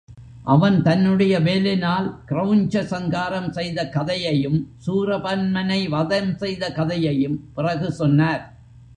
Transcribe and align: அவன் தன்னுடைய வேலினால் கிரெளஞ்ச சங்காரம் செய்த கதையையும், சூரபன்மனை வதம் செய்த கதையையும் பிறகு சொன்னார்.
அவன் 0.43 0.81
தன்னுடைய 0.81 1.39
வேலினால் 1.39 2.07
கிரெளஞ்ச 2.27 2.83
சங்காரம் 2.83 3.51
செய்த 3.51 3.89
கதையையும், 3.89 4.57
சூரபன்மனை 4.85 5.89
வதம் 5.89 6.37
செய்த 6.37 6.71
கதையையும் 6.71 7.37
பிறகு 7.53 7.91
சொன்னார். 7.91 8.43